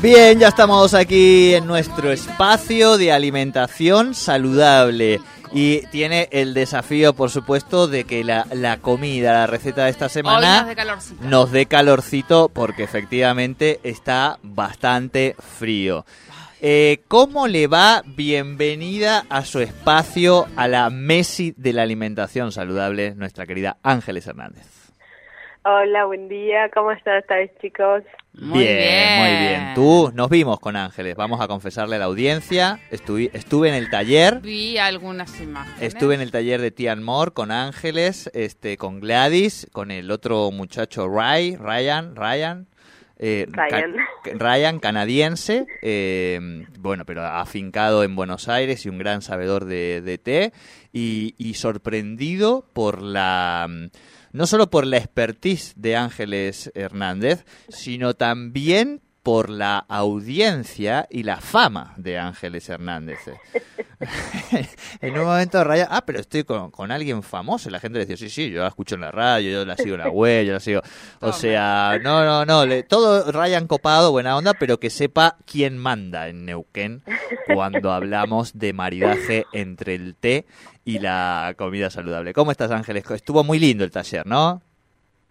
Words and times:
Bien, 0.00 0.38
ya 0.38 0.48
estamos 0.48 0.94
aquí 0.94 1.54
en 1.54 1.66
nuestro 1.66 2.12
espacio 2.12 2.96
de 2.98 3.10
alimentación 3.12 4.14
saludable. 4.14 5.20
Y 5.52 5.80
tiene 5.88 6.28
el 6.30 6.54
desafío, 6.54 7.12
por 7.12 7.30
supuesto, 7.30 7.88
de 7.88 8.04
que 8.04 8.22
la, 8.22 8.46
la 8.52 8.76
comida, 8.76 9.32
la 9.32 9.46
receta 9.48 9.84
de 9.84 9.90
esta 9.90 10.04
Hoy 10.04 10.12
semana 10.12 10.58
nos 10.60 10.68
dé 10.68 10.76
calorcito. 10.76 11.24
nos 11.24 11.50
dé 11.50 11.66
calorcito 11.66 12.48
porque 12.48 12.84
efectivamente 12.84 13.80
está 13.82 14.38
bastante 14.44 15.34
frío. 15.58 16.06
Eh, 16.60 17.02
¿Cómo 17.08 17.48
le 17.48 17.66
va? 17.66 18.04
Bienvenida 18.06 19.24
a 19.28 19.44
su 19.44 19.58
espacio, 19.58 20.46
a 20.54 20.68
la 20.68 20.88
Messi 20.90 21.54
de 21.56 21.72
la 21.72 21.82
alimentación 21.82 22.52
saludable, 22.52 23.16
nuestra 23.16 23.46
querida 23.46 23.78
Ángeles 23.82 24.28
Hernández. 24.28 24.79
Hola, 25.64 26.06
buen 26.06 26.28
día. 26.28 26.70
¿Cómo 26.72 26.90
están 26.92 27.18
ustedes, 27.18 27.50
chicos? 27.60 28.02
Muy 28.32 28.60
bien. 28.64 29.18
muy 29.20 29.46
bien. 29.48 29.74
Tú, 29.74 30.10
nos 30.14 30.30
vimos 30.30 30.58
con 30.58 30.74
Ángeles, 30.76 31.16
vamos 31.16 31.40
a 31.40 31.48
confesarle 31.48 31.96
a 31.96 31.98
la 31.98 32.04
audiencia. 32.06 32.80
Estuve, 32.90 33.30
estuve 33.34 33.68
en 33.68 33.74
el 33.74 33.90
taller, 33.90 34.40
Vi 34.40 34.78
algunas 34.78 35.38
imágenes. 35.40 35.82
estuve 35.82 36.14
en 36.14 36.22
el 36.22 36.30
taller 36.30 36.60
de 36.62 36.70
Tian 36.70 37.02
Moore 37.02 37.32
con 37.32 37.50
Ángeles, 37.50 38.30
este, 38.32 38.78
con 38.78 39.00
Gladys, 39.00 39.66
con 39.72 39.90
el 39.90 40.10
otro 40.10 40.50
muchacho 40.50 41.08
Ray, 41.08 41.56
Ryan, 41.56 42.16
Ryan. 42.16 42.66
eh, 43.18 43.46
Ryan. 43.50 43.92
ca- 44.24 44.30
Ryan, 44.32 44.78
canadiense, 44.78 45.66
eh, 45.82 46.40
bueno, 46.78 47.04
pero 47.04 47.22
afincado 47.26 48.02
en 48.02 48.16
Buenos 48.16 48.48
Aires 48.48 48.86
y 48.86 48.88
un 48.88 48.96
gran 48.96 49.20
sabedor 49.20 49.66
de, 49.66 50.00
de 50.00 50.16
té, 50.16 50.52
y, 50.92 51.34
y 51.36 51.54
sorprendido 51.54 52.64
por 52.72 53.02
la, 53.02 53.68
no 54.32 54.46
solo 54.46 54.70
por 54.70 54.86
la 54.86 54.96
expertise 54.98 55.74
de 55.76 55.96
Ángeles 55.96 56.70
Hernández, 56.74 57.44
sino 57.68 58.14
también 58.14 59.02
por 59.22 59.50
la 59.50 59.78
audiencia 59.88 61.06
y 61.10 61.22
la 61.24 61.36
fama 61.36 61.92
de 61.96 62.18
Ángeles 62.18 62.68
Hernández. 62.68 63.18
en 65.00 65.18
un 65.18 65.24
momento 65.26 65.62
Ryan, 65.62 65.88
ah, 65.90 66.02
pero 66.06 66.20
estoy 66.20 66.44
con, 66.44 66.70
con 66.70 66.90
alguien 66.90 67.22
famoso, 67.22 67.68
y 67.68 67.72
la 67.72 67.80
gente 67.80 67.98
le 67.98 68.06
decía, 68.06 68.16
sí, 68.16 68.30
sí, 68.30 68.50
yo 68.50 68.62
la 68.62 68.68
escucho 68.68 68.94
en 68.94 69.02
la 69.02 69.10
radio, 69.10 69.50
yo 69.50 69.64
la 69.66 69.76
sigo 69.76 69.94
en 69.94 70.00
la 70.00 70.08
web, 70.08 70.46
yo 70.46 70.52
la 70.54 70.60
sigo... 70.60 70.80
O 71.20 71.32
sea, 71.32 71.98
no, 72.02 72.24
no, 72.24 72.46
no, 72.46 72.64
le- 72.64 72.82
todo 72.82 73.30
Ryan 73.30 73.66
copado, 73.66 74.10
buena 74.10 74.36
onda, 74.36 74.54
pero 74.54 74.80
que 74.80 74.90
sepa 74.90 75.36
quién 75.44 75.76
manda 75.76 76.28
en 76.28 76.46
Neuquén 76.46 77.02
cuando 77.54 77.92
hablamos 77.92 78.58
de 78.58 78.72
maridaje 78.72 79.44
entre 79.52 79.94
el 79.94 80.14
té 80.16 80.46
y 80.84 80.98
la 80.98 81.54
comida 81.58 81.90
saludable. 81.90 82.32
¿Cómo 82.32 82.50
estás, 82.52 82.70
Ángeles? 82.70 83.04
Estuvo 83.10 83.44
muy 83.44 83.58
lindo 83.58 83.84
el 83.84 83.90
taller, 83.90 84.26
¿no? 84.26 84.62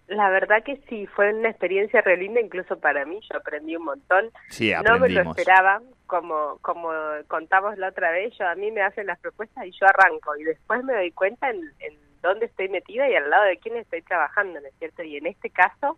La 0.09 0.29
verdad 0.29 0.63
que 0.63 0.77
sí, 0.89 1.05
fue 1.07 1.33
una 1.33 1.49
experiencia 1.49 2.01
re 2.01 2.17
linda, 2.17 2.41
incluso 2.41 2.79
para 2.79 3.05
mí. 3.05 3.19
Yo 3.31 3.37
aprendí 3.37 3.75
un 3.75 3.85
montón. 3.85 4.31
Sí, 4.49 4.71
No 4.73 4.81
me 4.81 4.89
lo 4.89 4.95
aprendimos. 4.95 5.37
esperaba, 5.37 5.81
como 6.07 6.57
como 6.61 6.91
contamos 7.27 7.77
la 7.77 7.89
otra 7.89 8.11
vez. 8.11 8.33
Yo 8.37 8.47
a 8.47 8.55
mí 8.55 8.71
me 8.71 8.81
hacen 8.81 9.05
las 9.07 9.19
propuestas 9.19 9.65
y 9.67 9.71
yo 9.71 9.85
arranco 9.87 10.35
y 10.37 10.43
después 10.43 10.83
me 10.83 10.93
doy 10.93 11.11
cuenta 11.11 11.49
en, 11.51 11.61
en 11.79 11.93
dónde 12.21 12.47
estoy 12.47 12.69
metida 12.69 13.07
y 13.07 13.15
al 13.15 13.29
lado 13.29 13.45
de 13.45 13.57
quién 13.59 13.77
estoy 13.77 14.01
trabajando, 14.01 14.59
¿no 14.59 14.67
es 14.67 14.73
cierto? 14.79 15.03
Y 15.03 15.17
en 15.17 15.27
este 15.27 15.49
caso, 15.51 15.97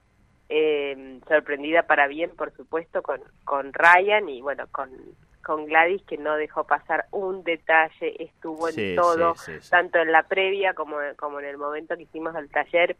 eh, 0.50 1.20
sorprendida 1.28 1.84
para 1.84 2.08
bien, 2.08 2.32
por 2.36 2.52
supuesto, 2.56 3.02
con 3.02 3.22
con 3.46 3.72
Ryan 3.74 4.28
y 4.28 4.42
bueno, 4.42 4.66
con 4.72 4.90
con 5.44 5.66
Gladys 5.66 6.04
que 6.04 6.18
no 6.18 6.36
dejó 6.36 6.66
pasar 6.66 7.06
un 7.12 7.44
detalle, 7.44 8.22
estuvo 8.24 8.68
en 8.68 8.76
Sí, 8.76 8.96
todo, 8.96 9.34
sí, 9.36 9.54
sí, 9.54 9.62
sí. 9.62 9.70
tanto 9.72 9.98
en 10.00 10.12
la 10.12 10.24
previa 10.24 10.74
como, 10.76 10.98
como 11.18 11.40
en 11.40 11.46
el 11.48 11.58
momento 11.58 11.96
que 11.96 12.04
hicimos 12.04 12.36
el 12.36 12.50
taller. 12.52 12.96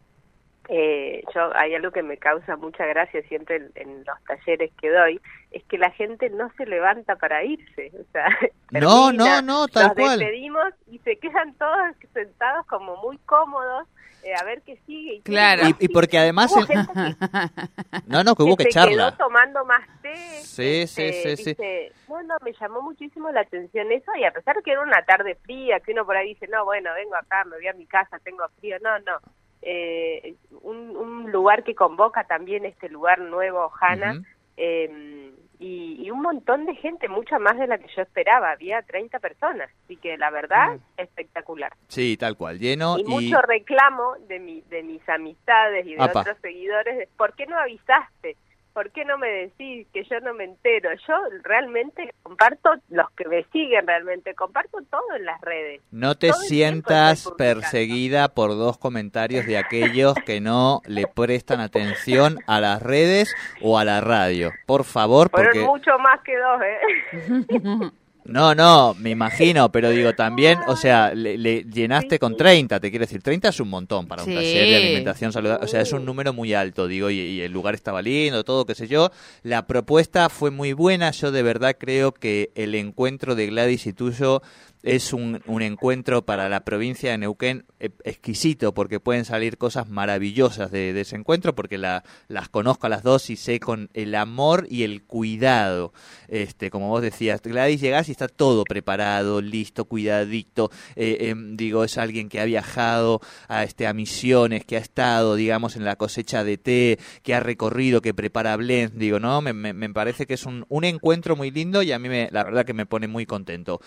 Eh, 0.74 1.22
yo 1.36 1.54
hay 1.54 1.76
algo 1.76 1.92
que 1.92 2.02
me 2.02 2.16
causa 2.18 2.56
mucha 2.56 2.86
gracia 2.86 3.22
siempre 3.24 3.58
en, 3.58 3.72
en 3.76 4.06
los 4.06 4.24
talleres 4.26 4.72
que 4.80 4.90
doy 4.90 5.20
es 5.52 5.62
que 5.66 5.78
la 5.78 5.92
gente 5.92 6.30
no 6.30 6.50
se 6.56 6.66
levanta 6.66 7.18
para 7.18 7.44
irse 7.44 7.92
o 8.00 8.10
sea 8.14 8.30
No, 8.72 9.08
termina, 9.12 9.42
no, 9.42 9.60
no, 9.60 9.68
tal 9.68 9.88
nos 9.88 9.96
cual. 9.96 10.20
despedimos 10.20 10.68
y 10.88 11.00
se 11.00 11.18
quedan 11.18 11.54
todos 11.56 11.78
sentados 12.14 12.66
como 12.68 12.96
muy 13.02 13.18
cómodos 13.26 13.86
eh, 14.24 14.34
a 14.40 14.44
ver 14.46 14.62
qué 14.62 14.78
sigue 14.86 15.16
y 15.16 15.22
Claro. 15.24 15.64
sigue. 15.66 15.76
Y, 15.82 15.86
y 15.86 15.88
porque 15.90 16.20
además... 16.20 16.56
El- 16.56 16.68
que- 16.68 16.74
No, 18.08 18.24
no, 18.24 18.36
que 18.36 18.44
hubo 18.44 18.56
que 18.56 18.66
charla. 18.70 19.10
quedó 19.10 19.12
tomando 19.18 19.66
más 19.66 19.82
té. 20.02 20.16
Sí, 20.16 20.86
sí, 20.88 21.02
este, 21.04 21.36
sí, 21.38 21.44
sí. 21.44 21.50
dice, 21.50 21.92
No, 22.08 22.22
no, 22.24 22.36
me 22.44 22.54
llamó 22.54 22.82
muchísimo 22.82 23.30
la 23.32 23.42
atención 23.42 23.92
eso 23.92 24.12
y 24.16 24.24
a 24.24 24.32
pesar 24.32 24.56
de 24.56 24.62
que 24.64 24.72
era 24.72 24.82
una 24.82 25.04
tarde 25.04 25.36
fría, 25.44 25.80
que 25.80 25.92
uno 25.92 26.06
por 26.06 26.16
ahí 26.16 26.30
dice, 26.30 26.48
no, 26.48 26.64
bueno, 26.66 26.94
vengo 26.94 27.16
acá, 27.16 27.44
me 27.46 27.56
voy 27.58 27.68
a 27.68 27.74
mi 27.74 27.86
casa, 27.88 28.20
tengo 28.20 28.48
frío, 28.60 28.78
no, 28.82 29.00
no. 29.00 29.18
Eh, 29.62 30.36
un, 30.62 30.96
un 30.96 31.32
lugar 31.32 31.64
que 31.64 31.76
convoca 31.76 32.24
también 32.24 32.66
este 32.66 32.90
lugar 32.90 33.20
nuevo, 33.20 33.72
Hanna, 33.80 34.22
eh, 34.58 35.32
y, 35.62 35.98
y 36.04 36.10
un 36.10 36.22
montón 36.24 36.66
de 36.66 36.74
gente, 36.76 37.08
mucha 37.08 37.38
más 37.38 37.58
de 37.58 37.68
la 37.68 37.78
que 37.78 37.88
yo 37.96 38.02
esperaba, 38.02 38.52
había 38.52 38.82
30 38.82 39.20
personas, 39.20 39.70
así 39.84 39.96
que 39.96 40.18
la 40.18 40.32
verdad, 40.32 40.80
espectacular. 40.98 41.72
Sí, 41.88 42.18
tal 42.18 42.36
cual, 42.36 42.58
lleno 42.58 42.98
y 42.98 43.02
y... 43.02 43.06
mucho 43.06 43.42
reclamo 43.44 44.16
de, 44.28 44.40
mi, 44.40 44.62
de 44.62 44.82
mis 44.82 45.08
amistades 45.08 45.86
y 45.86 45.94
de 45.94 46.04
Apa. 46.04 46.22
otros 46.22 46.38
seguidores, 46.42 46.98
de, 46.98 47.08
¿por 47.16 47.36
qué 47.36 47.46
no 47.46 47.60
avisaste? 47.60 48.38
¿Por 48.74 48.92
qué 48.92 49.04
no 49.06 49.18
me 49.18 49.28
decís 49.28 49.88
que 49.94 50.04
yo 50.06 50.20
no 50.22 50.34
me 50.34 50.46
entero? 50.46 50.90
Yo 51.08 51.14
realmente 51.44 52.14
comparto, 52.24 52.72
los 52.90 53.10
que 53.12 53.28
me 53.28 53.44
siguen 53.46 53.86
realmente, 53.86 54.34
comparto 54.34 54.78
todo 54.90 55.16
en 55.16 55.26
las 55.26 55.42
redes. 55.42 55.82
No 55.92 56.16
te 56.16 56.32
sientas 56.34 57.32
perseguida 57.38 58.30
por 58.30 58.52
dos 58.52 58.78
comentarios 58.78 59.46
de 59.46 59.58
aquellos 59.58 60.16
que 60.26 60.40
no 60.40 60.82
le 60.86 61.08
prestan 61.08 61.60
atención 61.60 62.40
a 62.48 62.62
las 62.62 62.82
redes 62.82 63.36
o 63.62 63.78
a 63.78 63.84
la 63.84 64.00
radio. 64.02 64.52
Por 64.66 64.86
favor, 64.86 65.30
Fueron 65.30 65.52
porque... 65.52 65.66
mucho 65.66 66.00
más 66.00 66.22
que 66.22 66.38
dos, 66.38 66.62
¿eh? 66.62 67.92
No, 68.24 68.54
no, 68.54 68.94
me 69.00 69.10
imagino, 69.10 69.72
pero 69.72 69.90
digo 69.90 70.14
también, 70.14 70.60
o 70.68 70.76
sea, 70.76 71.14
le, 71.14 71.38
le 71.40 71.64
llenaste 71.64 72.20
con 72.20 72.38
30, 72.38 72.80
te 72.80 72.92
quiero 72.92 73.04
decir, 73.04 73.22
30 73.24 73.50
es 73.50 73.60
un 73.60 73.70
montón 73.70 74.08
para 74.08 74.22
un 74.24 74.30
Sí. 74.30 74.36
taller 74.36 74.68
de 74.68 74.76
alimentación 74.76 75.34
saludable, 75.34 75.66
o 75.66 75.68
sea, 75.68 75.82
es 75.82 75.92
un 75.92 76.06
número 76.06 76.32
muy 76.32 76.54
alto, 76.54 76.88
digo, 76.88 77.10
y, 77.10 77.20
y 77.20 77.42
el 77.42 77.52
lugar 77.52 77.74
estaba 77.74 78.02
lindo, 78.02 78.44
todo, 78.44 78.66
qué 78.66 78.76
sé 78.76 78.88
yo. 78.88 79.10
La 79.42 79.66
propuesta 79.66 80.30
fue 80.30 80.52
muy 80.52 80.74
buena, 80.74 81.10
yo 81.12 81.32
de 81.32 81.42
verdad 81.42 81.76
creo 81.80 82.12
que 82.14 82.52
el 82.54 82.76
encuentro 82.76 83.34
de 83.34 83.48
Gladys 83.48 83.88
y 83.88 83.94
tuyo 83.94 84.44
es 84.84 85.14
un, 85.14 85.42
un 85.46 85.62
encuentro 85.62 86.24
para 86.26 86.50
la 86.50 86.64
provincia 86.66 87.12
de 87.12 87.18
Neuquén 87.20 87.66
eh, 87.80 87.90
exquisito, 88.04 88.74
porque 88.74 89.00
pueden 89.00 89.26
salir 89.26 89.58
cosas 89.58 89.88
maravillosas 89.90 90.72
de, 90.72 91.00
ese 91.00 91.16
encuentro, 91.16 91.54
porque 91.56 91.78
la, 91.78 92.04
las 92.28 92.50
conozco 92.50 92.88
a 92.88 92.90
las 92.90 93.04
dos 93.04 93.30
y 93.30 93.36
sé 93.36 93.60
con 93.60 93.90
el 93.94 94.16
amor 94.16 94.66
y 94.70 94.84
el 94.84 95.04
cuidado. 95.04 95.94
Este, 96.28 96.70
como 96.72 96.90
vos 96.90 97.02
decías, 97.02 97.42
Gladys 97.42 97.82
llegás 97.82 98.10
y 98.10 98.12
está 98.12 98.28
todo 98.28 98.64
preparado, 98.64 99.42
listo, 99.42 99.86
cuidadito. 99.86 100.72
eh, 100.96 101.30
em, 101.30 101.56
digo, 101.58 101.84
es 101.84 101.98
alguien 101.98 102.30
que 102.30 102.40
ha 102.40 102.46
viajado 102.46 103.22
a, 103.48 103.64
este, 103.64 103.86
a 103.88 103.94
misiones, 103.94 104.66
que 104.66 104.78
ha 104.78 104.80
estado, 104.80 105.36
digamos, 105.36 105.76
en 105.76 105.86
la 105.86 105.96
cosecha 105.96 106.44
de 106.44 106.58
té, 106.58 107.00
que 107.24 107.36
ha 107.36 107.40
recorrido, 107.40 108.02
que 108.02 108.14
prepara 108.14 108.56
blend. 108.58 108.94
Digo, 108.98 109.20
no, 109.20 109.42
me, 109.42 109.54
me- 109.54 109.74
me 109.74 109.90
parece 109.90 110.26
que 110.26 110.34
es 110.36 110.46
un, 110.46 110.66
un 110.70 110.84
encuentro 110.86 111.36
muy 111.36 111.52
lindo 111.52 111.84
y 111.84 111.92
a 111.92 112.00
mí 112.00 112.10
me, 112.10 112.30
la 112.32 112.44
verdad 112.44 112.66
que 112.66 112.74
me 112.74 112.86
pone 112.86 113.08
muy 113.08 113.26
contento. 113.26 113.80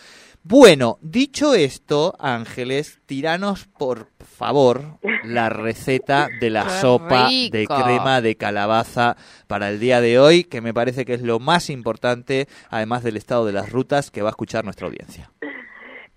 Bueno, 0.42 0.83
dicho 1.00 1.54
esto, 1.54 2.14
Ángeles, 2.18 3.00
tiranos 3.06 3.66
por 3.66 4.08
favor 4.24 4.98
la 5.24 5.48
receta 5.48 6.28
de 6.40 6.50
la 6.50 6.64
Qué 6.64 6.70
sopa 6.70 7.28
de 7.28 7.66
crema 7.66 8.20
de 8.20 8.36
calabaza 8.36 9.16
para 9.46 9.68
el 9.68 9.80
día 9.80 10.00
de 10.00 10.18
hoy, 10.18 10.44
que 10.44 10.60
me 10.60 10.74
parece 10.74 11.04
que 11.04 11.14
es 11.14 11.22
lo 11.22 11.38
más 11.38 11.70
importante, 11.70 12.46
además 12.70 13.02
del 13.02 13.16
estado 13.16 13.46
de 13.46 13.52
las 13.52 13.70
rutas, 13.70 14.10
que 14.10 14.22
va 14.22 14.28
a 14.28 14.30
escuchar 14.30 14.64
nuestra 14.64 14.86
audiencia. 14.86 15.30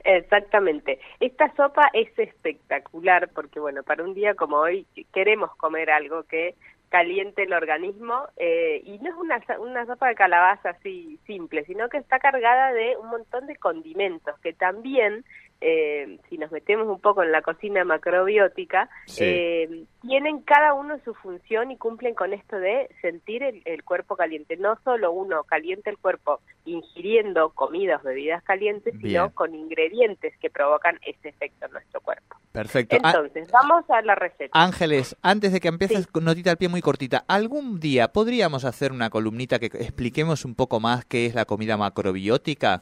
Exactamente. 0.03 0.99
Esta 1.19 1.53
sopa 1.55 1.89
es 1.91 2.17
espectacular 2.17 3.29
porque, 3.35 3.59
bueno, 3.59 3.83
para 3.83 4.03
un 4.03 4.13
día 4.13 4.35
como 4.35 4.57
hoy 4.57 4.87
queremos 5.13 5.53
comer 5.57 5.91
algo 5.91 6.23
que 6.23 6.55
caliente 6.89 7.43
el 7.43 7.53
organismo 7.53 8.27
eh, 8.37 8.81
y 8.85 8.97
no 8.99 9.09
es 9.09 9.15
una, 9.15 9.41
una 9.59 9.85
sopa 9.85 10.07
de 10.07 10.15
calabaza 10.15 10.69
así 10.71 11.19
simple, 11.25 11.65
sino 11.65 11.89
que 11.89 11.97
está 11.97 12.19
cargada 12.19 12.71
de 12.71 12.95
un 12.97 13.09
montón 13.09 13.45
de 13.47 13.55
condimentos 13.57 14.37
que 14.39 14.53
también 14.53 15.25
eh, 15.59 16.19
si 16.29 16.37
nos 16.37 16.51
metemos 16.51 16.87
un 16.87 16.99
poco 17.01 17.23
en 17.23 17.31
la 17.31 17.41
cocina 17.41 17.83
macrobiótica, 17.83 18.89
Sí. 19.07 19.23
eh, 19.25 19.83
tienen 20.01 20.41
cada 20.41 20.73
uno 20.75 20.99
su 21.03 21.13
función 21.15 21.71
y 21.71 21.77
cumplen 21.77 22.13
con 22.13 22.31
esto 22.33 22.57
de 22.59 22.89
sentir 23.01 23.41
el, 23.43 23.61
el 23.65 23.83
cuerpo 23.83 24.15
caliente. 24.15 24.55
No 24.57 24.77
solo 24.83 25.11
uno 25.11 25.43
calienta 25.45 25.89
el 25.89 25.97
cuerpo 25.97 26.41
ingiriendo 26.65 27.49
comidas, 27.49 28.03
bebidas 28.03 28.43
calientes, 28.43 28.93
Bien. 28.99 29.01
sino 29.09 29.33
con 29.33 29.55
ingredientes 29.55 30.37
que 30.37 30.49
provocan 30.51 30.99
ese 31.03 31.29
efecto 31.29 31.65
en 31.65 31.71
nuestro 31.71 32.01
cuerpo. 32.01 32.26
Perfecto. 32.51 32.97
Ah, 33.03 33.11
Entonces, 33.15 33.51
vamos 33.51 33.83
a 33.89 34.01
la 34.01 34.15
receta. 34.15 34.49
Ángeles, 34.53 35.15
antes 35.21 35.51
de 35.53 35.59
que 35.59 35.67
empieces, 35.67 36.05
Sí. 36.11 36.19
notita 36.21 36.51
al 36.51 36.57
pie 36.57 36.69
muy 36.69 36.81
cortita, 36.81 37.23
¿algún 37.27 37.79
día 37.79 38.07
podríamos 38.07 38.65
hacer 38.65 38.91
una 38.91 39.09
columnita 39.09 39.59
que 39.59 39.67
expliquemos 39.67 40.43
un 40.45 40.55
poco 40.55 40.79
más 40.79 41.05
qué 41.05 41.25
es 41.27 41.35
la 41.35 41.45
comida 41.45 41.77
macrobiótica? 41.77 42.81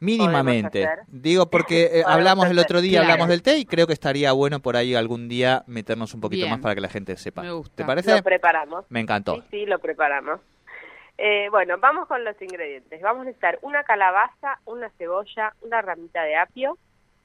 Mínimamente. 0.00 0.88
Digo, 1.06 1.48
porque 1.48 1.84
eh, 2.00 2.02
hablamos 2.04 2.46
el 2.48 2.58
otro 2.58 2.80
día, 2.80 2.98
claro. 3.00 3.12
hablamos 3.12 3.28
del 3.28 3.42
té 3.42 3.58
y 3.58 3.64
creo 3.64 3.86
que 3.86 3.92
estaría 3.92 4.32
bueno 4.32 4.58
por 4.60 4.76
ahí 4.76 4.96
algún 4.96 5.28
día 5.28 5.62
meternos 5.68 6.12
un 6.14 6.20
poquito 6.20 6.40
Bien. 6.46 6.50
más 6.50 6.60
para 6.60 6.74
que 6.74 6.80
la 6.80 6.88
gente 6.88 7.16
sepa. 7.16 7.42
Me 7.42 7.52
gusta. 7.52 7.76
¿Te 7.76 7.84
parece? 7.84 8.16
Lo 8.16 8.22
preparamos. 8.22 8.84
Me 8.88 8.98
encantó. 8.98 9.36
Sí, 9.36 9.42
sí, 9.52 9.66
lo 9.66 9.78
preparamos. 9.78 10.40
Eh, 11.18 11.48
bueno, 11.50 11.76
vamos 11.78 12.08
con 12.08 12.24
los 12.24 12.34
ingredientes. 12.42 13.00
Vamos 13.00 13.22
a 13.22 13.24
necesitar 13.26 13.60
una 13.62 13.84
calabaza, 13.84 14.58
una 14.64 14.90
cebolla, 14.98 15.54
una 15.60 15.80
ramita 15.82 16.24
de 16.24 16.34
apio, 16.36 16.78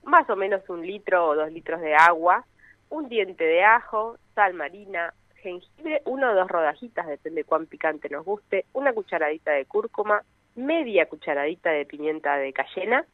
más 0.03 0.29
o 0.29 0.35
menos 0.35 0.67
un 0.69 0.85
litro 0.85 1.27
o 1.27 1.35
dos 1.35 1.51
litros 1.51 1.81
de 1.81 1.95
agua, 1.95 2.45
un 2.89 3.09
diente 3.09 3.43
de 3.43 3.63
ajo, 3.63 4.17
sal 4.35 4.53
marina, 4.53 5.13
jengibre, 5.41 6.01
una 6.05 6.31
o 6.31 6.35
dos 6.35 6.47
rodajitas, 6.47 7.07
depende 7.07 7.43
cuán 7.43 7.65
picante 7.65 8.09
nos 8.09 8.25
guste, 8.25 8.65
una 8.73 8.93
cucharadita 8.93 9.51
de 9.51 9.65
cúrcuma, 9.65 10.23
media 10.55 11.07
cucharadita 11.07 11.71
de 11.71 11.85
pimienta 11.85 12.37
de 12.37 12.53
cayena, 12.53 13.05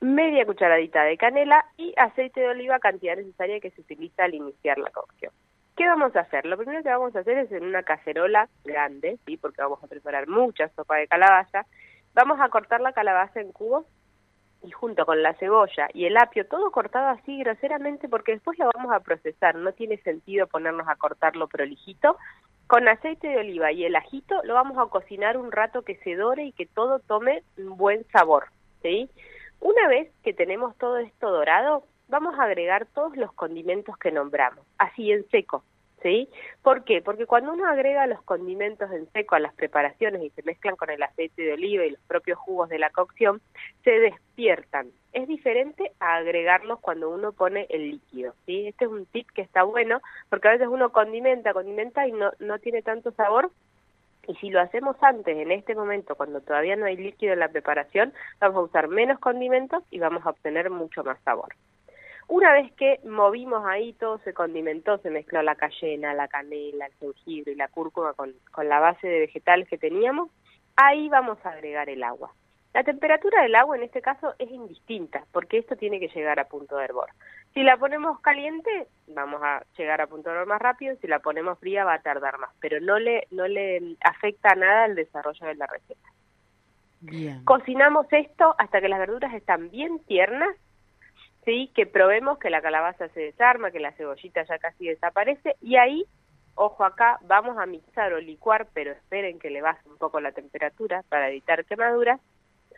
media 0.00 0.44
cucharadita 0.46 1.04
de 1.04 1.16
canela 1.16 1.64
y 1.76 1.94
aceite 1.96 2.40
de 2.40 2.48
oliva, 2.48 2.78
cantidad 2.78 3.16
necesaria 3.16 3.60
que 3.60 3.70
se 3.70 3.80
utiliza 3.82 4.24
al 4.24 4.34
iniciar 4.34 4.78
la 4.78 4.90
cocción. 4.90 5.32
¿Qué 5.76 5.86
vamos 5.86 6.14
a 6.16 6.20
hacer? 6.20 6.44
Lo 6.44 6.56
primero 6.56 6.82
que 6.82 6.88
vamos 6.88 7.14
a 7.16 7.20
hacer 7.20 7.38
es 7.38 7.52
en 7.52 7.64
una 7.64 7.82
cacerola 7.82 8.48
grande, 8.64 9.18
¿sí? 9.24 9.36
porque 9.36 9.62
vamos 9.62 9.82
a 9.82 9.86
preparar 9.86 10.28
mucha 10.28 10.68
sopa 10.70 10.96
de 10.96 11.08
calabaza, 11.08 11.66
vamos 12.14 12.40
a 12.40 12.48
cortar 12.48 12.80
la 12.80 12.92
calabaza 12.92 13.40
en 13.40 13.52
cubos 13.52 13.86
y 14.62 14.70
junto 14.70 15.04
con 15.04 15.22
la 15.22 15.34
cebolla 15.34 15.88
y 15.92 16.06
el 16.06 16.16
apio, 16.16 16.46
todo 16.46 16.70
cortado 16.70 17.08
así 17.08 17.38
groseramente 17.38 18.08
porque 18.08 18.32
después 18.32 18.58
lo 18.58 18.70
vamos 18.74 18.92
a 18.92 19.00
procesar, 19.00 19.54
no 19.56 19.72
tiene 19.72 19.98
sentido 19.98 20.46
ponernos 20.46 20.88
a 20.88 20.96
cortarlo 20.96 21.48
prolijito. 21.48 22.16
Con 22.66 22.88
aceite 22.88 23.28
de 23.28 23.38
oliva 23.38 23.72
y 23.72 23.84
el 23.84 23.96
ajito 23.96 24.40
lo 24.44 24.54
vamos 24.54 24.78
a 24.78 24.86
cocinar 24.86 25.36
un 25.36 25.52
rato 25.52 25.82
que 25.82 25.96
se 25.96 26.14
dore 26.14 26.44
y 26.44 26.52
que 26.52 26.66
todo 26.66 27.00
tome 27.00 27.42
un 27.58 27.76
buen 27.76 28.04
sabor, 28.10 28.46
¿sí? 28.82 29.10
Una 29.60 29.88
vez 29.88 30.10
que 30.22 30.32
tenemos 30.32 30.76
todo 30.78 30.98
esto 30.98 31.30
dorado, 31.30 31.84
vamos 32.08 32.38
a 32.38 32.44
agregar 32.44 32.86
todos 32.86 33.16
los 33.16 33.32
condimentos 33.32 33.96
que 33.98 34.10
nombramos, 34.10 34.64
así 34.78 35.12
en 35.12 35.28
seco, 35.30 35.64
¿sí? 36.02 36.28
¿Por 36.62 36.84
qué? 36.84 37.02
Porque 37.02 37.26
cuando 37.26 37.52
uno 37.52 37.66
agrega 37.66 38.06
los 38.06 38.22
condimentos 38.22 38.90
en 38.92 39.10
seco 39.12 39.34
a 39.34 39.40
las 39.40 39.54
preparaciones 39.54 40.22
y 40.22 40.30
se 40.30 40.42
mezclan 40.42 40.76
con 40.76 40.90
el 40.90 41.02
aceite 41.02 41.42
de 41.42 41.54
oliva 41.54 41.84
y 41.84 41.90
los 41.90 42.00
propios 42.02 42.38
jugos 42.38 42.68
de 42.68 42.78
la 42.78 42.90
cocción, 42.90 43.40
se 43.84 43.90
despiertan. 43.90 44.90
Es 45.12 45.28
diferente 45.28 45.92
a 46.00 46.16
agregarlos 46.16 46.80
cuando 46.80 47.10
uno 47.10 47.32
pone 47.32 47.66
el 47.70 47.90
líquido, 47.90 48.34
¿sí? 48.46 48.66
Este 48.68 48.86
es 48.86 48.90
un 48.90 49.06
tip 49.06 49.28
que 49.32 49.42
está 49.42 49.62
bueno 49.62 50.00
porque 50.28 50.48
a 50.48 50.52
veces 50.52 50.68
uno 50.68 50.90
condimenta, 50.90 51.52
condimenta 51.52 52.06
y 52.06 52.12
no, 52.12 52.32
no 52.38 52.58
tiene 52.58 52.82
tanto 52.82 53.12
sabor 53.12 53.50
y 54.26 54.34
si 54.36 54.50
lo 54.50 54.60
hacemos 54.60 54.96
antes, 55.00 55.36
en 55.36 55.50
este 55.50 55.74
momento, 55.74 56.14
cuando 56.14 56.40
todavía 56.40 56.76
no 56.76 56.86
hay 56.86 56.96
líquido 56.96 57.32
en 57.32 57.40
la 57.40 57.48
preparación, 57.48 58.12
vamos 58.40 58.56
a 58.56 58.60
usar 58.60 58.88
menos 58.88 59.18
condimentos 59.18 59.82
y 59.90 59.98
vamos 59.98 60.24
a 60.24 60.30
obtener 60.30 60.70
mucho 60.70 61.02
más 61.02 61.18
sabor. 61.24 61.54
Una 62.32 62.54
vez 62.54 62.72
que 62.78 62.98
movimos 63.04 63.62
ahí, 63.66 63.92
todo 63.92 64.16
se 64.20 64.32
condimentó, 64.32 64.96
se 64.96 65.10
mezcló 65.10 65.42
la 65.42 65.54
cayena, 65.54 66.14
la 66.14 66.28
canela, 66.28 66.86
el 66.86 66.94
jengibre 66.94 67.52
y 67.52 67.56
la 67.56 67.68
cúrcuma 67.68 68.14
con, 68.14 68.32
con 68.50 68.70
la 68.70 68.80
base 68.80 69.06
de 69.06 69.18
vegetales 69.18 69.68
que 69.68 69.76
teníamos, 69.76 70.30
ahí 70.74 71.10
vamos 71.10 71.36
a 71.44 71.50
agregar 71.50 71.90
el 71.90 72.02
agua. 72.02 72.32
La 72.72 72.84
temperatura 72.84 73.42
del 73.42 73.54
agua 73.54 73.76
en 73.76 73.82
este 73.82 74.00
caso 74.00 74.32
es 74.38 74.50
indistinta, 74.50 75.26
porque 75.30 75.58
esto 75.58 75.76
tiene 75.76 76.00
que 76.00 76.08
llegar 76.08 76.40
a 76.40 76.48
punto 76.48 76.78
de 76.78 76.86
hervor. 76.86 77.10
Si 77.52 77.62
la 77.62 77.76
ponemos 77.76 78.18
caliente, 78.20 78.86
vamos 79.08 79.42
a 79.42 79.62
llegar 79.76 80.00
a 80.00 80.06
punto 80.06 80.30
de 80.30 80.36
hervor 80.36 80.48
más 80.48 80.62
rápido, 80.62 80.96
si 81.02 81.08
la 81.08 81.18
ponemos 81.18 81.58
fría 81.58 81.84
va 81.84 81.92
a 81.92 82.02
tardar 82.02 82.38
más, 82.38 82.48
pero 82.60 82.80
no 82.80 82.98
le, 82.98 83.26
no 83.30 83.46
le 83.46 83.98
afecta 84.00 84.54
nada 84.54 84.86
el 84.86 84.94
desarrollo 84.94 85.46
de 85.48 85.54
la 85.56 85.66
receta. 85.66 86.08
Bien. 87.02 87.44
Cocinamos 87.44 88.06
esto 88.10 88.54
hasta 88.56 88.80
que 88.80 88.88
las 88.88 89.00
verduras 89.00 89.34
están 89.34 89.68
bien 89.70 89.98
tiernas, 90.06 90.56
¿sí? 91.44 91.70
que 91.74 91.86
probemos 91.86 92.38
que 92.38 92.50
la 92.50 92.62
calabaza 92.62 93.08
se 93.08 93.20
desarma, 93.20 93.70
que 93.70 93.80
la 93.80 93.92
cebollita 93.92 94.42
ya 94.44 94.58
casi 94.58 94.86
desaparece, 94.86 95.56
y 95.60 95.76
ahí, 95.76 96.04
ojo 96.54 96.84
acá, 96.84 97.18
vamos 97.22 97.58
a 97.58 97.66
mixar 97.66 98.12
o 98.12 98.20
licuar, 98.20 98.68
pero 98.72 98.92
esperen 98.92 99.38
que 99.38 99.50
le 99.50 99.62
baje 99.62 99.88
un 99.88 99.98
poco 99.98 100.20
la 100.20 100.32
temperatura 100.32 101.02
para 101.08 101.28
evitar 101.28 101.64
quemaduras. 101.64 102.20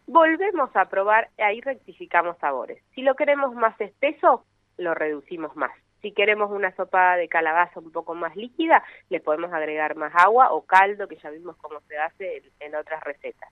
Volvemos 0.07 0.75
a 0.75 0.87
probar, 0.87 1.31
ahí 1.39 1.61
rectificamos 1.61 2.37
sabores. 2.39 2.83
Si 2.95 3.03
lo 3.03 3.15
queremos 3.15 3.55
más 3.55 3.79
espeso, 3.81 4.45
lo 4.77 4.95
reducimos 4.95 5.57
más. 5.57 5.73
Si 6.03 6.13
queremos 6.13 6.51
una 6.51 6.75
sopa 6.77 7.17
de 7.17 7.29
calabaza 7.29 7.81
un 7.81 7.91
poco 7.91 8.15
más 8.15 8.37
líquida, 8.37 8.85
le 9.09 9.21
podemos 9.21 9.51
agregar 9.55 9.97
más 9.97 10.13
agua 10.15 10.53
o 10.53 10.63
caldo, 10.63 11.09
que 11.09 11.17
ya 11.17 11.31
vimos 11.31 11.57
cómo 11.57 11.81
se 11.89 11.97
hace 11.97 12.37
en, 12.37 12.45
en 12.61 12.75
otras 12.75 13.03
recetas. 13.03 13.49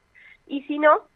Y 0.47 0.63
si 0.65 0.79
no, 0.79 1.09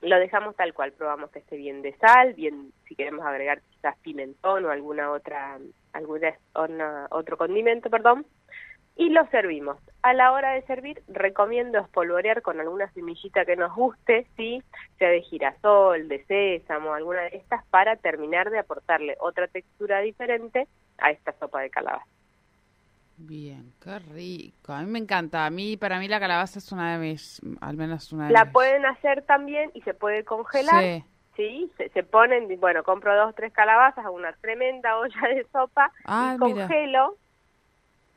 lo 0.00 0.16
dejamos 0.18 0.54
tal 0.56 0.72
cual, 0.74 0.92
probamos 0.92 1.30
que 1.30 1.40
esté 1.40 1.56
bien 1.56 1.82
de 1.82 1.92
sal, 1.96 2.34
bien 2.34 2.72
si 2.86 2.94
queremos 2.94 3.24
agregar 3.26 3.60
quizás 3.62 3.96
pimentón 3.98 4.64
o 4.64 4.70
alguna 4.70 5.10
otra 5.10 5.58
alguna 5.92 6.34
una- 6.54 7.08
otro 7.10 7.36
condimento, 7.36 7.90
perdón, 7.90 8.24
y 8.96 9.10
lo 9.10 9.26
servimos. 9.28 9.78
A 10.02 10.12
la 10.12 10.32
hora 10.32 10.52
de 10.52 10.62
servir 10.62 11.02
recomiendo 11.08 11.78
espolvorear 11.78 12.42
con 12.42 12.60
alguna 12.60 12.90
semillita 12.92 13.44
que 13.44 13.56
nos 13.56 13.74
guste, 13.74 14.26
sí, 14.36 14.62
sea 14.98 15.10
de 15.10 15.22
girasol, 15.22 16.08
de 16.08 16.24
sésamo, 16.24 16.92
alguna 16.94 17.22
de 17.22 17.36
estas 17.36 17.64
para 17.66 17.96
terminar 17.96 18.50
de 18.50 18.58
aportarle 18.58 19.16
otra 19.20 19.46
textura 19.48 20.00
diferente 20.00 20.66
a 20.98 21.10
esta 21.10 21.32
sopa 21.38 21.60
de 21.60 21.70
calabaza. 21.70 22.17
Bien, 23.20 23.72
qué 23.82 23.98
rico. 23.98 24.72
A 24.72 24.80
mí 24.82 24.86
me 24.90 24.98
encanta. 25.00 25.44
A 25.44 25.50
mí, 25.50 25.76
para 25.76 25.98
mí 25.98 26.06
la 26.08 26.20
calabaza 26.20 26.58
es 26.60 26.70
una 26.72 26.92
de 26.92 26.98
mis, 26.98 27.40
al 27.60 27.76
menos 27.76 28.12
una 28.12 28.28
de 28.28 28.32
La 28.32 28.44
mis- 28.44 28.52
pueden 28.52 28.86
hacer 28.86 29.22
también 29.22 29.70
y 29.74 29.82
se 29.82 29.92
puede 29.94 30.24
congelar. 30.24 30.82
Sí. 30.82 31.04
Sí, 31.36 31.70
se, 31.76 31.88
se 31.90 32.02
ponen, 32.02 32.48
bueno, 32.58 32.82
compro 32.82 33.14
dos, 33.14 33.32
tres 33.36 33.52
calabazas, 33.52 34.04
hago 34.04 34.16
una 34.16 34.32
tremenda 34.34 34.96
olla 34.98 35.20
de 35.28 35.46
sopa 35.52 35.92
Ah, 36.04 36.32
y 36.34 36.38
congelo. 36.38 37.16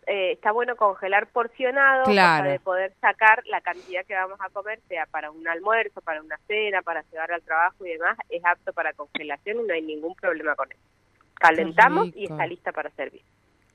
Eh, 0.07 0.31
está 0.31 0.51
bueno 0.51 0.75
congelar 0.75 1.27
porcionado, 1.27 2.05
Claro. 2.05 2.49
de 2.49 2.59
poder 2.59 2.95
sacar 2.99 3.43
la 3.45 3.61
cantidad 3.61 4.03
que 4.07 4.15
vamos 4.15 4.39
a 4.41 4.49
comer, 4.49 4.79
sea 4.87 5.05
para 5.05 5.29
un 5.29 5.47
almuerzo, 5.47 6.01
para 6.01 6.19
una 6.21 6.37
cena, 6.47 6.81
para 6.81 7.03
llevar 7.11 7.31
al 7.31 7.43
trabajo 7.43 7.85
y 7.85 7.89
demás, 7.91 8.17
es 8.29 8.43
apto 8.43 8.73
para 8.73 8.93
congelación 8.93 9.59
y 9.59 9.67
no 9.67 9.73
hay 9.75 9.83
ningún 9.83 10.15
problema 10.15 10.55
con 10.55 10.71
eso. 10.71 10.81
Calentamos 11.35 12.07
y 12.15 12.23
está 12.25 12.47
lista 12.47 12.71
para 12.71 12.89
servir. 12.91 13.21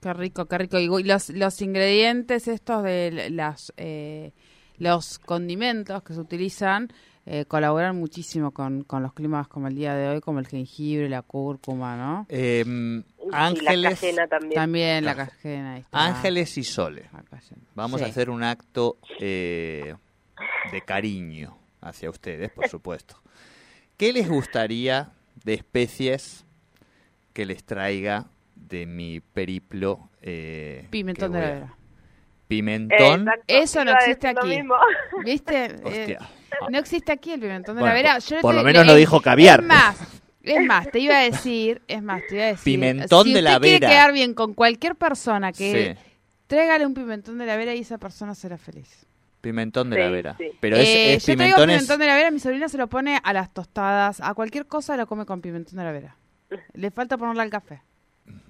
Qué 0.07 0.13
rico, 0.13 0.47
qué 0.47 0.59
rico. 0.59 0.79
Y 0.79 1.03
los, 1.03 1.31
los 1.31 1.61
ingredientes 1.63 2.47
estos 2.47 2.85
de 2.85 3.29
las 3.31 3.73
eh, 3.77 4.31
los 4.79 5.19
condimentos 5.19 6.03
que 6.05 6.15
se 6.15 6.21
utilizan 6.21 6.93
eh, 7.25 7.45
colaboran 7.47 7.97
muchísimo 7.99 8.53
con, 8.53 8.85
con 8.85 9.03
los 9.03 9.13
climas 9.13 9.49
como 9.49 9.67
el 9.67 9.75
día 9.75 9.97
de 9.97 10.09
hoy, 10.09 10.21
como 10.21 10.39
el 10.39 10.47
jengibre, 10.47 11.09
la 11.09 11.23
cúrcuma, 11.23 11.97
¿no? 11.97 12.27
Eh, 12.29 12.63
Y 12.65 13.29
Ángeles, 13.33 13.81
la 13.81 13.91
cajena 13.91 14.27
también. 14.29 14.55
También 14.55 15.05
la 15.05 15.15
cajena. 15.17 15.73
ahí 15.75 15.81
está. 15.81 16.05
Ángeles 16.05 16.57
y 16.57 16.63
Sole. 16.63 17.11
La. 17.13 17.25
Vamos 17.75 18.01
Sí. 18.01 18.07
a 18.07 18.11
hacer 18.11 18.31
un 18.31 18.45
acto 18.45 18.99
eh, 19.19 19.93
de 20.71 20.81
cariño 20.83 21.59
hacia 21.81 22.11
ustedes, 22.11 22.53
por 22.53 22.69
supuesto. 22.69 23.21
¿Qué 23.97 24.13
les 24.13 24.29
gustaría 24.29 25.11
de 25.43 25.55
especies 25.55 26.45
que 27.33 27.45
les 27.45 27.65
traiga 27.65 28.27
de 28.69 28.87
mi 28.87 29.21
periplo? 29.21 30.11
eh, 30.23 30.87
Pimentón 30.91 31.33
de 31.33 31.41
la 31.41 31.47
vera. 31.51 31.75
Pimentón. 32.49 33.23
Exacto, 33.23 33.45
Eso 33.49 33.85
no 33.85 33.93
existe 33.93 34.29
aquí. 34.29 34.59
¿viste? 35.25 35.65
Eh, 35.67 35.77
Hostia. 35.85 36.19
no 36.71 36.79
existe 36.79 37.13
aquí 37.13 37.33
el 37.33 37.41
pimentón 37.41 37.75
de 37.77 37.81
Bueno, 37.81 37.95
la 37.95 38.01
vera. 38.03 38.15
por- 38.15 38.23
Yo 38.23 38.41
por 38.41 38.55
lo 38.55 38.63
menos 38.63 38.87
no 38.87 38.95
dijo 38.95 39.21
caviar. 39.21 39.61
Es 39.61 39.67
más, 39.67 39.97
es 40.43 40.65
más, 40.65 40.91
te 40.91 41.01
iba 41.01 41.19
a 41.19 41.23
decir, 41.23 41.83
es 41.89 42.03
más, 42.03 42.23
te 42.29 42.37
iba 42.37 42.45
a 42.45 42.49
decir. 42.49 42.65
Pimentón 42.65 43.25
si 43.25 43.33
de 43.33 43.43
la 43.43 43.51
usted 43.57 43.63
quiere 43.63 43.79
vera. 43.81 43.89
quedar 43.89 44.13
bien 44.13 44.35
con 44.35 44.55
cualquier 44.55 44.95
persona 44.95 45.53
que 45.53 45.97
Sí, 45.97 46.07
tráigale 46.47 46.87
un 46.87 46.95
pimentón 46.95 47.39
de 47.39 47.47
la 47.47 47.57
vera 47.57 47.75
y 47.75 47.81
esa 47.81 47.99
persona 47.99 48.35
será 48.35 48.59
feliz. 48.59 49.07
pimentón 49.41 49.91
de 49.91 49.97
Sí, 49.97 50.03
la 50.03 50.09
vera. 50.11 50.35
sí. 50.39 50.51
Pero 50.61 50.77
es, 50.77 50.89
Eh, 50.89 51.15
es 51.15 51.27
yo 51.27 51.37
traigo 51.37 51.57
pimentón 51.59 51.99
de 51.99 52.07
la 52.07 52.15
vera, 52.17 52.31
mi 52.31 52.39
sobrina 52.41 52.69
se 52.69 52.79
lo 52.79 52.89
pone 52.89 53.21
a 53.23 53.33
las 53.33 53.53
tostadas, 53.53 54.21
a 54.21 54.35
cualquier 54.35 54.67
cosa 54.67 54.97
lo 54.97 55.07
come 55.09 55.25
con 55.27 55.41
pimentón 55.41 55.79
de 55.79 55.85
la 55.85 55.93
vera. 55.93 56.17
Le 56.75 56.91
falta 56.93 57.17
ponerle 57.19 57.43
al 57.43 57.51
café. 57.51 57.83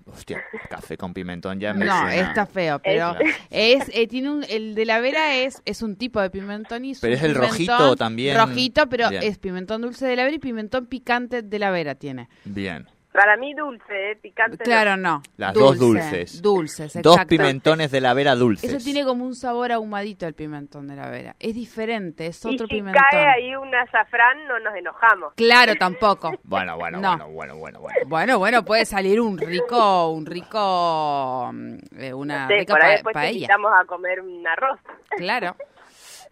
Hostia, 0.09 0.41
café 0.71 0.97
con 0.97 1.13
pimentón 1.13 1.59
ya 1.59 1.75
me 1.75 1.85
No, 1.85 1.91
suena. 1.93 2.15
está 2.15 2.47
feo, 2.47 2.79
pero 2.79 3.17
es 3.51 3.91
eh, 3.93 4.07
tiene 4.07 4.31
un 4.31 4.45
el 4.49 4.77
de 4.77 4.85
la 4.85 5.01
Vera 5.01 5.35
es 5.37 5.61
es 5.65 5.83
un 5.83 5.97
tipo 5.97 6.21
de 6.21 6.31
pimentón 6.31 6.85
y 6.85 6.95
Pero 6.95 7.15
es 7.15 7.23
el 7.25 7.35
rojito 7.35 7.97
también. 7.97 8.37
Rojito, 8.37 8.89
pero 8.89 9.11
Bien. 9.11 9.25
es 9.25 9.39
pimentón 9.39 9.83
dulce 9.83 10.07
de 10.07 10.15
la 10.15 10.23
Vera 10.25 10.37
y 10.37 10.39
pimentón 10.39 10.87
picante 10.87 11.43
de 11.43 11.59
la 11.59 11.71
Vera 11.73 11.97
tiene. 11.97 12.29
Bien. 12.45 12.87
Para 13.17 13.37
mí 13.39 13.55
dulce, 13.55 14.13
¿eh? 14.13 14.17
picante. 14.17 14.59
Claro, 14.63 14.97
no. 14.97 15.23
Las 15.39 15.55
Dulce, 15.55 15.69
dos 15.69 15.79
dulces. 15.79 16.43
Dulces, 16.43 16.93
Dos 17.03 17.15
exacto. 17.15 17.29
pimentones 17.31 17.91
de 17.91 18.01
la 18.03 18.13
vera 18.15 18.35
dulces. 18.35 18.71
Eso 18.71 18.85
tiene 18.85 19.05
como 19.05 19.25
un 19.25 19.35
sabor 19.35 19.73
ahumadito 19.73 20.27
el 20.27 20.35
pimentón 20.35 20.87
de 20.87 20.97
la 20.97 21.09
Vera. 21.09 21.35
Es 21.41 21.55
diferente, 21.55 22.27
es 22.27 22.45
Y 22.45 22.55
otro 22.55 22.67
si 22.67 22.75
pimentón. 22.75 23.03
cae 23.11 23.27
ahí 23.27 23.57
un 23.57 23.75
azafrán, 23.75 24.47
no 24.47 24.59
nos 24.61 24.75
enojamos. 24.77 25.33
Claro, 25.35 25.75
tampoco. 25.77 26.33
Bueno, 26.45 26.77
bueno, 26.77 27.01
No. 27.01 27.11
bueno, 27.17 27.29
bueno, 27.29 27.57
bueno, 27.57 27.81
bueno. 27.81 27.99
Bueno, 28.07 28.39
bueno, 28.39 28.65
puede 28.65 28.85
salir 28.85 29.21
un 29.21 29.39
rico, 29.39 30.11
un 30.11 30.27
rico, 30.27 31.51
mm, 31.53 31.77
eh, 31.99 32.15
una 32.15 32.43
No 32.43 32.49
sé, 32.49 32.55
rica 32.59 32.75
por 32.75 32.83
ahí 32.83 32.89
pa- 32.89 32.93
después 32.93 33.13
te 33.15 33.19
paella. 33.19 33.33
invitamos 33.33 33.73
a 33.81 33.85
comer 33.87 34.21
un 34.21 34.47
arroz. 34.47 34.79
Claro. 35.17 35.57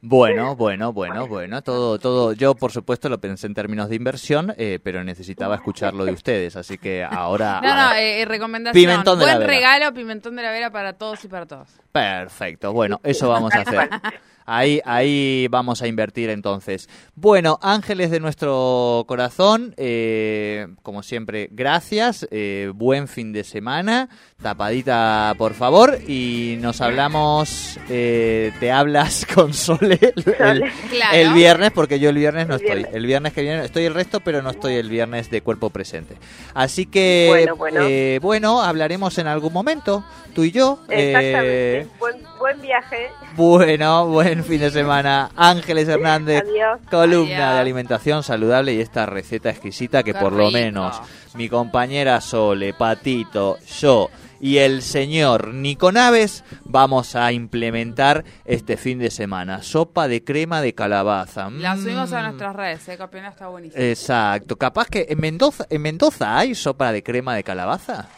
Bueno, 0.01 0.57
bueno, 0.57 0.93
bueno, 0.93 1.27
bueno, 1.27 1.63
todo, 1.63 1.99
todo. 1.99 2.33
Yo, 2.33 2.55
por 2.55 2.73
supuesto, 2.73 3.09
lo 3.09 3.19
pensé 3.19 3.47
en 3.47 3.55
términos 3.55 3.89
de 3.89 3.97
inversión, 3.97 4.55
eh, 4.57 4.79
pero 4.83 5.03
necesitaba 5.03 5.55
escucharlo 5.55 6.05
de 6.05 6.13
ustedes, 6.13 6.57
así 6.57 6.79
que 6.79 7.03
ahora. 7.05 7.61
No, 7.63 7.75
no, 7.75 7.95
eh, 7.95 8.21
eh, 8.21 8.25
recomendación. 8.25 8.81
Pimentón 8.83 9.19
de 9.19 9.27
la 9.27 9.37
Buen 9.37 9.47
Vera. 9.47 9.53
regalo, 9.59 9.95
pimentón 9.95 10.37
de 10.37 10.43
la 10.43 10.51
Vera 10.51 10.71
para 10.71 10.93
todos 10.95 11.25
y 11.25 11.29
para 11.29 11.47
todos. 11.47 11.69
Perfecto, 11.93 12.73
bueno, 12.73 13.01
eso 13.03 13.29
vamos 13.29 13.55
a 13.55 13.61
hacer. 13.61 13.89
Ahí, 14.47 14.81
ahí 14.85 15.47
vamos 15.51 15.81
a 15.83 15.87
invertir 15.87 16.29
entonces. 16.31 16.89
Bueno, 17.15 17.59
ángeles 17.63 18.11
de 18.11 18.21
nuestro 18.21 19.05
corazón, 19.09 19.75
eh, 19.79 20.67
como 20.83 21.03
siempre, 21.03 21.49
gracias, 21.51 22.29
eh, 22.31 22.71
buen 22.75 23.09
fin 23.09 23.33
de 23.33 23.43
semana, 23.45 24.09
tapadita 24.43 25.35
por 25.39 25.55
favor, 25.55 25.99
y 26.07 26.59
nos 26.61 26.81
hablamos, 26.81 27.79
eh, 27.89 28.53
te 28.61 28.71
hablas 28.71 29.27
con 29.35 29.55
Sole 29.55 29.99
el, 30.01 30.25
el- 30.39 30.65
Claro. 30.91 31.17
el 31.17 31.33
viernes, 31.33 31.73
porque 31.73 31.99
yo 31.99 32.11
el 32.11 32.17
viernes 32.17 32.47
no 32.47 32.57
El 32.57 32.61
estoy. 32.61 32.77
viernes. 32.77 32.95
El 32.95 33.07
viernes 33.07 33.33
que 33.33 33.43
viene 33.43 33.65
estoy 33.65 33.85
el 33.85 33.95
resto, 33.95 34.21
pero 34.21 34.43
no 34.43 34.51
estoy 34.51 34.75
el 34.75 34.89
viernes 34.91 35.31
de 35.31 35.41
cuerpo 35.41 35.71
presente. 35.71 36.17
Así 36.53 36.87
que, 36.87 37.27
Bueno, 37.31 37.57
bueno. 37.57 37.81
eh, 37.89 38.19
bueno, 38.21 38.63
hablaremos 38.63 39.17
en 39.19 39.27
algún 39.27 39.53
momento, 39.53 40.05
tú 40.35 40.45
y 40.45 40.51
yo. 40.53 40.81
Exactamente. 40.89 41.81
eh, 41.81 41.87
buen, 41.99 42.17
buen 42.39 42.61
viaje. 42.61 43.09
bueno, 43.37 44.05
buen 44.35 44.45
fin 44.45 44.61
de 44.61 44.71
semana. 44.71 45.31
Ángeles 45.37 45.89
Hernández, 45.89 46.43
Adiós. 46.43 46.81
columna 46.91 47.37
Adiós. 47.37 47.55
de 47.55 47.61
alimentación 47.61 48.23
saludable 48.23 48.73
y 48.75 48.81
esta 48.81 49.07
receta 49.07 49.51
exquisita 49.51 50.03
que 50.03 50.13
Qué 50.13 50.19
por 50.19 50.33
lo 50.33 50.51
menos 50.51 51.01
mi 51.35 51.49
compañera 51.49 52.21
Sole, 52.21 52.75
Patito, 52.75 53.59
yo 53.81 54.11
y 54.41 54.59
el 54.59 54.83
señor 54.83 55.55
Nico 55.55 55.91
Naves 55.93 56.45
vamos 56.65 57.15
a 57.17 57.33
implementar 57.33 58.25
este 58.45 58.77
fin 58.77 58.99
de 58.99 59.11
semana. 59.11 59.63
Sopa 59.63 60.09
de 60.09 60.23
crema 60.25 60.61
de 60.61 60.75
calabaza. 60.75 61.49
La 61.51 61.77
subimos 61.77 62.13
a 62.13 62.21
Mm. 62.21 62.25
nuestras 62.25 62.57
redes, 62.57 62.89
eh, 62.89 62.99
está 63.29 63.47
buenísimo. 63.49 63.83
Exacto. 63.83 64.57
Capaz 64.57 64.89
que 64.89 65.07
en 65.09 65.21
Mendoza, 65.21 65.65
en 65.71 65.81
Mendoza 65.81 66.37
hay 66.37 66.55
sopa 66.55 66.93
de 66.93 67.03
crema 67.03 67.35
de 67.37 67.45
calabaza. 67.45 68.09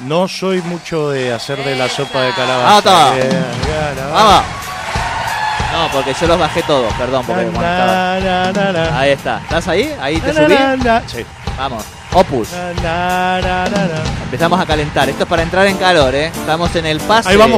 No 0.00 0.26
soy 0.26 0.60
mucho 0.62 1.10
de 1.10 1.32
hacer 1.32 1.58
de 1.64 1.76
la 1.76 1.86
Esa. 1.86 1.96
sopa 2.04 2.20
de 2.22 2.30
¡Vamos, 2.32 2.82
calabaza. 2.82 3.14
bien, 3.14 3.44
Vamos. 4.12 4.44
No, 5.74 5.88
porque 5.92 6.14
yo 6.18 6.26
los 6.26 6.38
bajé 6.38 6.62
todos, 6.62 6.92
perdón. 6.94 7.24
Porque 7.26 7.44
cuando 7.46 7.60
estaba- 7.60 8.20
na, 8.20 8.52
na, 8.52 8.72
na. 8.72 8.98
Ahí 8.98 9.10
está. 9.10 9.38
¿Estás 9.42 9.68
ahí? 9.68 9.94
Ahí 10.00 10.20
te 10.20 10.32
Na, 10.32 10.42
subí. 10.44 10.54
na, 10.54 10.76
na. 10.76 11.02
Sí. 11.06 11.24
Vamos. 11.58 11.84
Opus. 12.12 12.48
Na, 12.52 12.72
na, 12.74 13.40
na, 13.40 13.64
na, 13.68 13.84
na. 13.86 14.00
Empezamos 14.24 14.60
a 14.60 14.66
calentar. 14.66 15.08
Esto 15.08 15.24
es 15.24 15.28
para 15.28 15.42
entrar 15.42 15.66
en 15.66 15.76
calor, 15.76 16.14
¿eh? 16.14 16.26
Estamos 16.26 16.74
en 16.76 16.86
el 16.86 17.00
pase. 17.00 17.28
Ahí 17.30 17.36
vamos. 17.36 17.52